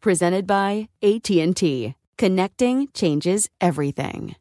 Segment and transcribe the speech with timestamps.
[0.00, 1.94] Presented by AT&T.
[2.16, 4.36] Connecting changes everything.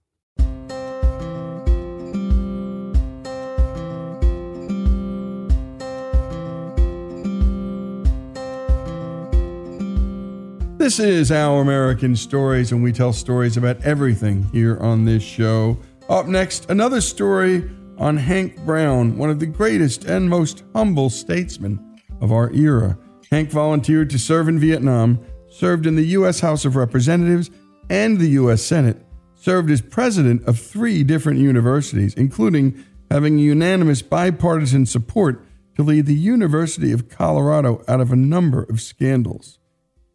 [10.77, 15.79] This is Our American Stories, and we tell stories about everything here on this show.
[16.09, 21.99] Up next, another story on Hank Brown, one of the greatest and most humble statesmen
[22.21, 22.99] of our era.
[23.31, 25.19] Hank volunteered to serve in Vietnam,
[25.55, 26.41] served in the U.S.
[26.41, 27.49] House of Representatives
[27.89, 28.61] and the U.S.
[28.61, 29.01] Senate,
[29.35, 35.45] served as president of three different universities, including having unanimous bipartisan support
[35.75, 39.59] to lead the University of Colorado out of a number of scandals.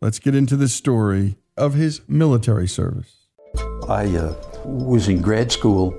[0.03, 3.29] Let's get into the story of his military service.
[3.89, 4.35] I uh,
[4.65, 5.99] was in grad school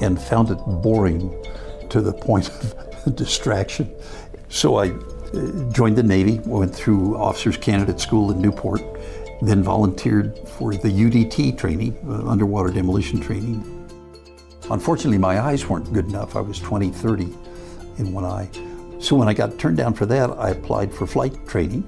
[0.00, 1.44] and found it boring
[1.90, 3.92] to the point of distraction.
[4.48, 4.92] So I
[5.72, 8.82] joined the Navy, went through Officers Candidate School in Newport,
[9.42, 13.64] then volunteered for the UDT training, uh, underwater demolition training.
[14.70, 16.36] Unfortunately, my eyes weren't good enough.
[16.36, 17.24] I was 20, 30
[17.98, 18.48] in one eye.
[18.98, 21.86] So when I got turned down for that, I applied for flight training.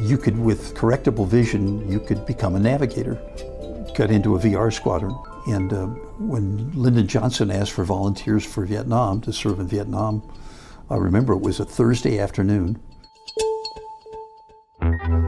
[0.00, 3.14] You could, with correctable vision, you could become a navigator.
[3.94, 5.16] Got into a VR squadron.
[5.46, 5.86] And uh,
[6.18, 10.22] when Lyndon Johnson asked for volunteers for Vietnam to serve in Vietnam,
[10.90, 12.80] I remember it was a Thursday afternoon.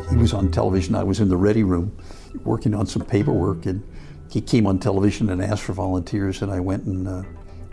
[0.08, 0.94] He was on television.
[0.94, 1.96] I was in the ready room
[2.44, 3.86] working on some paperwork, and
[4.30, 6.40] he came on television and asked for volunteers.
[6.40, 7.24] And I went and uh,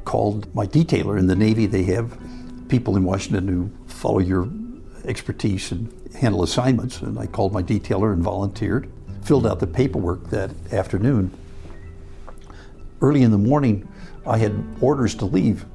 [0.04, 1.66] called my detailer in the Navy.
[1.66, 2.18] They have
[2.68, 4.50] people in Washington who follow your
[5.06, 7.02] expertise and handle assignments.
[7.02, 8.92] And I called my detailer and volunteered,
[9.24, 11.32] filled out the paperwork that afternoon.
[13.00, 13.88] Early in the morning,
[14.26, 15.66] I had orders to leave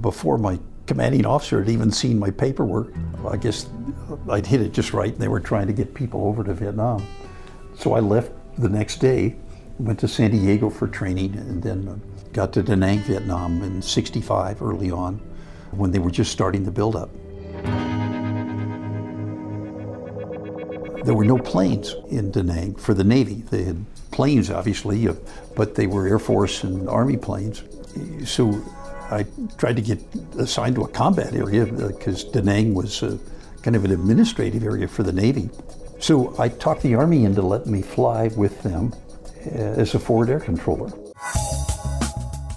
[0.00, 0.58] before my
[0.90, 2.92] commanding officer had even seen my paperwork.
[3.24, 3.68] I guess
[4.28, 7.06] I'd hit it just right, and they were trying to get people over to Vietnam.
[7.76, 9.36] So I left the next day,
[9.78, 12.02] went to San Diego for training, and then
[12.32, 15.18] got to Da Nang, Vietnam in 65 early on
[15.70, 17.08] when they were just starting the buildup.
[21.04, 23.44] There were no planes in Da Nang for the Navy.
[23.48, 25.14] They had planes, obviously, uh,
[25.54, 27.62] but they were Air Force and Army planes.
[28.24, 28.60] So
[29.10, 29.26] I
[29.58, 29.98] tried to get
[30.38, 33.18] assigned to a combat area because Da Nang was uh,
[33.62, 35.50] kind of an administrative area for the Navy.
[35.98, 38.92] So I talked the Army into letting me fly with them
[39.46, 40.92] uh, as a forward air controller.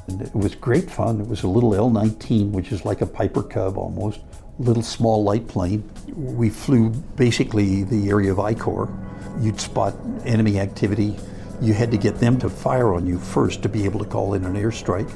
[0.07, 1.19] And it was great fun.
[1.21, 4.19] It was a little L 19, which is like a Piper Cub almost,
[4.59, 5.89] little small light plane.
[6.15, 8.89] We flew basically the area of I Corps.
[9.39, 11.17] You'd spot enemy activity.
[11.61, 14.35] You had to get them to fire on you first to be able to call
[14.35, 15.11] in an airstrike.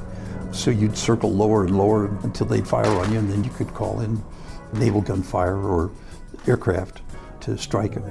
[0.51, 3.73] So you'd circle lower and lower until they'd fire on you, and then you could
[3.73, 4.23] call in
[4.73, 5.91] naval gunfire or
[6.47, 7.01] aircraft
[7.41, 8.03] to strike him.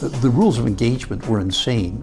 [0.00, 2.02] The, the rules of engagement were insane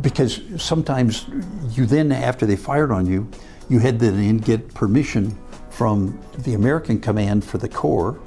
[0.00, 1.26] because sometimes
[1.70, 3.28] you then, after they fired on you,
[3.68, 5.36] you had to then get permission
[5.70, 8.20] from the American command for the Corps,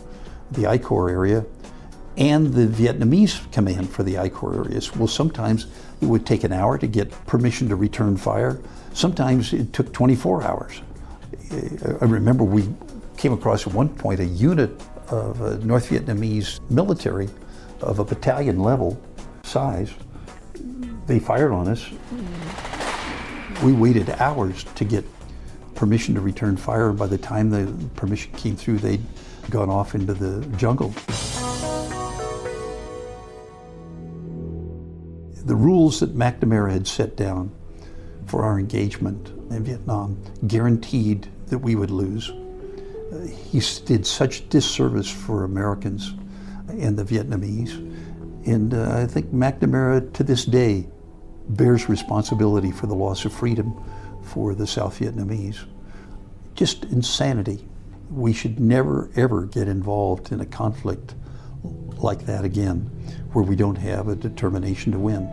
[0.52, 1.46] the I Corps area,
[2.18, 4.96] and the Vietnamese command for the I Corps areas.
[4.96, 5.68] Well, sometimes
[6.02, 8.60] it would take an hour to get permission to return fire.
[8.94, 10.82] Sometimes it took 24 hours.
[11.52, 12.74] I remember we
[13.18, 14.72] came across at one point a unit
[15.10, 17.30] of a North Vietnamese military
[17.82, 19.02] of a battalion level
[19.44, 19.94] size.
[21.08, 21.90] They fired on us.
[23.64, 25.06] We waited hours to get
[25.76, 26.92] permission to return fire.
[26.94, 29.04] By the time the permission came through, they'd
[29.50, 30.94] gone off into the jungle.
[35.46, 37.52] The rules that McNamara had set down
[38.26, 42.32] for our engagement in Vietnam guaranteed that we would lose.
[42.32, 46.14] Uh, he did such disservice for Americans
[46.68, 47.78] and the Vietnamese.
[48.48, 50.88] And uh, I think McNamara to this day
[51.50, 53.74] bears responsibility for the loss of freedom
[54.24, 55.64] for the South Vietnamese.
[56.56, 57.68] Just insanity.
[58.10, 61.14] We should never, ever get involved in a conflict
[61.98, 62.90] like that again,
[63.34, 65.24] where we don't have a determination to win.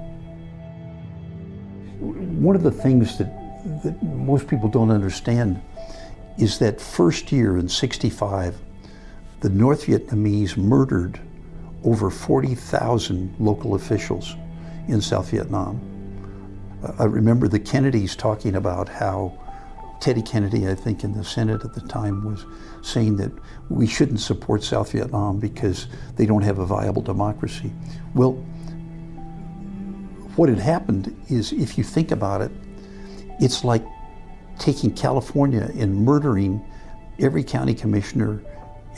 [2.42, 3.32] One of the things that,
[3.82, 5.62] that most people don't understand
[6.38, 8.58] is that first year in 65,
[9.40, 11.20] the North Vietnamese murdered
[11.84, 14.36] over 40,000 local officials
[14.88, 15.80] in South Vietnam.
[16.98, 19.38] I remember the Kennedys talking about how
[20.02, 22.44] Teddy Kennedy, I think in the Senate at the time, was
[22.82, 23.30] saying that
[23.68, 27.72] we shouldn't support South Vietnam because they don't have a viable democracy.
[28.12, 28.32] Well,
[30.34, 32.50] what had happened is, if you think about it,
[33.38, 33.84] it's like
[34.58, 36.60] taking California and murdering
[37.20, 38.42] every county commissioner,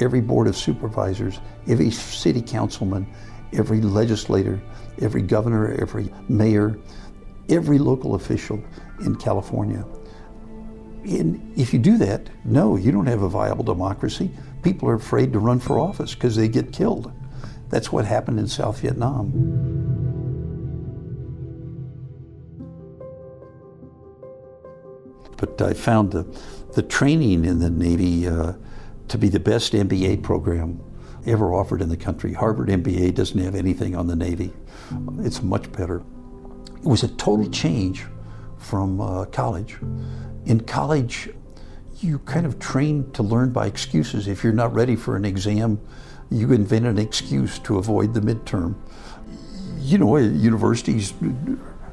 [0.00, 3.06] every board of supervisors, every city councilman,
[3.52, 4.58] every legislator,
[5.02, 6.78] every governor, every mayor,
[7.50, 8.58] every local official
[9.04, 9.84] in California.
[11.04, 14.30] And if you do that, no, you don't have a viable democracy.
[14.62, 17.12] People are afraid to run for office because they get killed.
[17.68, 19.30] That's what happened in South Vietnam.
[25.36, 26.22] But I found the,
[26.72, 28.54] the training in the Navy uh,
[29.08, 30.80] to be the best MBA program
[31.26, 32.32] ever offered in the country.
[32.32, 34.52] Harvard MBA doesn't have anything on the Navy.
[35.18, 36.02] It's much better.
[36.76, 38.06] It was a total change
[38.58, 39.76] from uh, college.
[40.46, 41.30] In college,
[42.00, 44.28] you kind of train to learn by excuses.
[44.28, 45.80] If you're not ready for an exam,
[46.30, 48.74] you invent an excuse to avoid the midterm.
[49.78, 51.14] You know, universities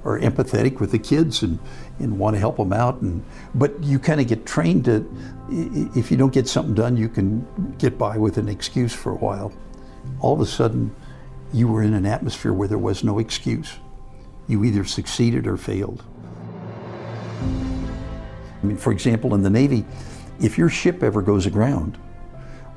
[0.03, 1.59] are empathetic with the kids and,
[1.99, 3.01] and want to help them out.
[3.01, 3.23] And,
[3.55, 5.09] but you kind of get trained to,
[5.95, 9.17] if you don't get something done, you can get by with an excuse for a
[9.17, 9.53] while.
[10.19, 10.93] All of a sudden,
[11.53, 13.77] you were in an atmosphere where there was no excuse.
[14.47, 16.03] You either succeeded or failed.
[18.61, 19.85] I mean, for example, in the Navy,
[20.39, 21.97] if your ship ever goes aground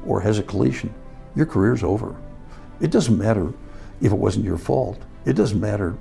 [0.06, 0.92] or has a collision,
[1.34, 2.14] your career's over.
[2.80, 3.52] It doesn't matter
[4.00, 5.00] if it wasn't your fault.
[5.24, 5.96] It doesn't matter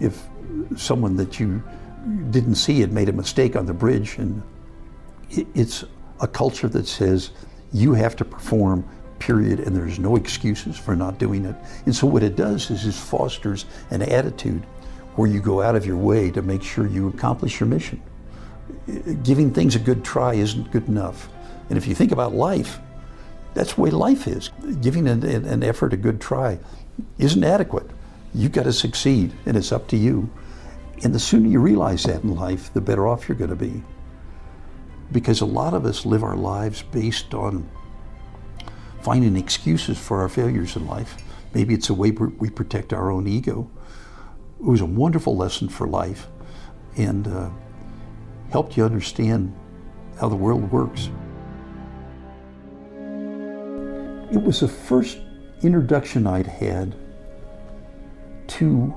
[0.00, 0.22] if
[0.76, 1.62] someone that you
[2.30, 4.18] didn't see had made a mistake on the bridge.
[4.18, 4.42] And
[5.30, 5.84] it's
[6.20, 7.30] a culture that says
[7.72, 8.88] you have to perform,
[9.18, 11.56] period, and there's no excuses for not doing it.
[11.86, 14.62] And so what it does is it fosters an attitude
[15.16, 18.00] where you go out of your way to make sure you accomplish your mission.
[19.22, 21.28] Giving things a good try isn't good enough.
[21.68, 22.80] And if you think about life,
[23.54, 24.50] that's the way life is.
[24.80, 26.58] Giving an, an effort a good try
[27.18, 27.88] isn't adequate.
[28.34, 30.30] You've got to succeed, and it's up to you.
[31.04, 33.82] And the sooner you realize that in life, the better off you're going to be.
[35.10, 37.68] Because a lot of us live our lives based on
[39.02, 41.16] finding excuses for our failures in life.
[41.54, 43.68] Maybe it's a way we protect our own ego.
[44.60, 46.28] It was a wonderful lesson for life
[46.96, 47.50] and uh,
[48.52, 49.52] helped you understand
[50.20, 51.08] how the world works.
[54.30, 55.18] It was the first
[55.62, 56.94] introduction I'd had
[58.48, 58.94] to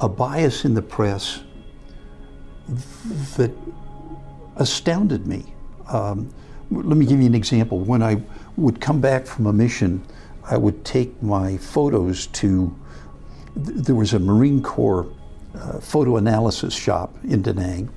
[0.00, 1.40] a bias in the press
[3.36, 3.50] that
[4.56, 5.54] astounded me.
[5.88, 6.32] Um,
[6.70, 7.78] let me give you an example.
[7.78, 8.20] When I
[8.56, 10.04] would come back from a mission,
[10.44, 12.74] I would take my photos to,
[13.56, 15.06] there was a Marine Corps
[15.54, 17.88] uh, photo analysis shop in Da Nang,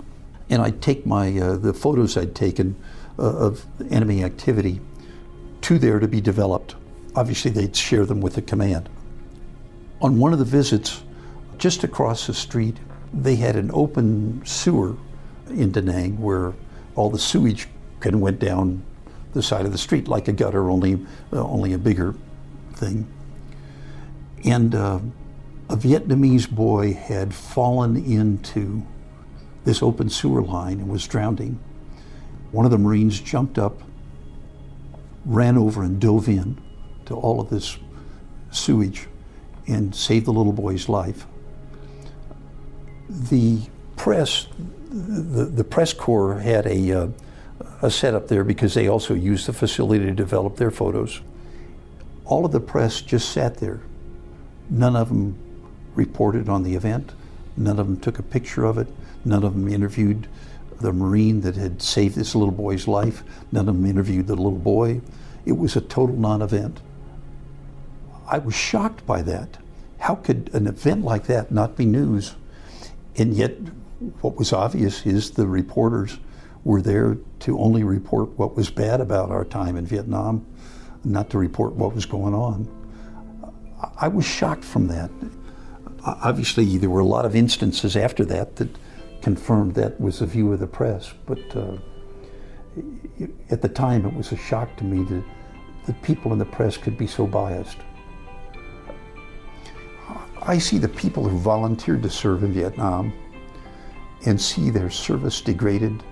[0.50, 2.76] and I'd take my, uh, the photos I'd taken
[3.20, 4.80] uh, of enemy activity
[5.62, 6.76] to there to be developed.
[7.16, 8.90] Obviously, they'd share them with the command.
[10.02, 11.04] On one of the visits,
[11.58, 12.78] just across the street,
[13.14, 14.96] they had an open sewer
[15.50, 16.54] in Da Nang where
[16.96, 17.68] all the sewage
[18.00, 18.84] kind of went down
[19.34, 20.94] the side of the street, like a gutter, only
[21.34, 22.16] uh, only a bigger
[22.74, 23.08] thing.
[24.44, 25.00] And uh,
[25.70, 28.86] a Vietnamese boy had fallen into
[29.66, 31.60] this open sewer line and was drowning.
[32.52, 33.82] One of the Marines jumped up,
[35.26, 36.58] ran over, and dove in
[37.06, 37.78] to all of this
[38.52, 39.08] sewage
[39.68, 41.28] and saved the little boy's life.
[43.10, 43.60] The
[43.98, 44.48] press,
[44.90, 47.08] the, the press corps had a, uh,
[47.82, 51.20] a setup there because they also used the facility to develop their photos.
[52.24, 53.82] All of the press just sat there.
[54.70, 55.38] None of them
[55.98, 57.14] reported on the event.
[57.58, 58.88] None of them took a picture of it.
[59.26, 60.28] None of them interviewed
[60.80, 63.24] the Marine that had saved this little boy's life.
[63.52, 65.02] None of them interviewed the little boy.
[65.46, 66.80] It was a total non event.
[68.28, 69.58] I was shocked by that.
[70.00, 72.36] How could an event like that not be news?
[73.16, 73.54] And yet,
[74.22, 76.20] what was obvious is the reporters
[76.64, 80.46] were there to only report what was bad about our time in Vietnam,
[81.04, 82.68] not to report what was going on.
[84.00, 85.10] I was shocked from that.
[86.08, 88.70] Obviously, there were a lot of instances after that that
[89.22, 91.76] confirmed that was the view of the press, but uh,
[93.50, 95.24] at the time it was a shock to me that,
[95.86, 97.78] that people in the press could be so biased.
[100.42, 103.12] I see the people who volunteered to serve in Vietnam
[104.26, 106.04] and see their service degraded,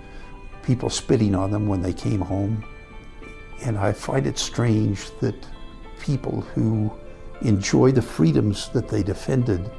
[0.61, 2.65] people spitting on them when they came home.
[3.63, 5.47] And I find it strange that
[6.01, 6.91] people who
[7.41, 9.71] enjoy the freedoms that they defended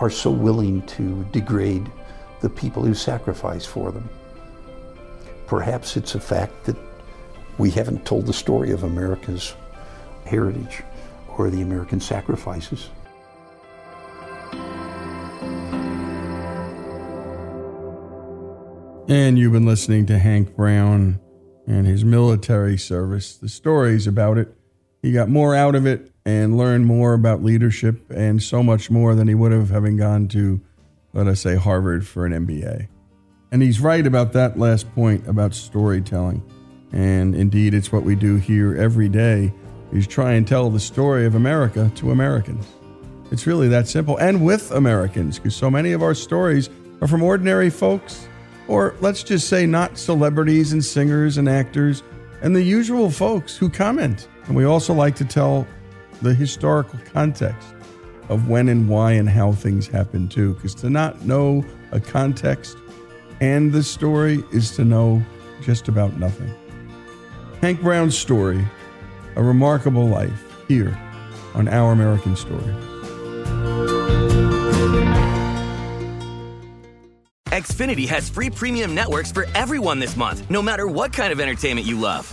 [0.00, 1.90] are so willing to degrade
[2.40, 4.08] the people who sacrifice for them.
[5.46, 6.76] Perhaps it's a fact that
[7.58, 9.54] we haven't told the story of America's
[10.24, 10.82] heritage
[11.36, 12.88] or the American sacrifices.
[19.08, 21.18] And you've been listening to Hank Brown
[21.66, 24.54] and his military service, the stories about it.
[25.02, 29.14] He got more out of it and learn more about leadership and so much more
[29.14, 30.60] than he would have having gone to,
[31.12, 32.88] let us say, Harvard for an MBA.
[33.52, 36.42] And he's right about that last point about storytelling.
[36.92, 39.52] And indeed, it's what we do here every day
[39.92, 42.66] is try and tell the story of America to Americans.
[43.30, 44.16] It's really that simple.
[44.18, 46.68] And with Americans, because so many of our stories
[47.00, 48.28] are from ordinary folks
[48.68, 52.04] or let's just say not celebrities and singers and actors
[52.40, 54.28] and the usual folks who comment.
[54.46, 55.66] And we also like to tell
[56.22, 57.74] the historical context
[58.28, 62.76] of when and why and how things happen too, because to not know a context
[63.40, 65.22] and the story is to know
[65.62, 66.54] just about nothing.
[67.60, 68.64] Hank Brown's story,
[69.36, 70.96] a remarkable life, here
[71.54, 72.74] on Our American Story.
[77.46, 81.86] Xfinity has free premium networks for everyone this month, no matter what kind of entertainment
[81.86, 82.32] you love.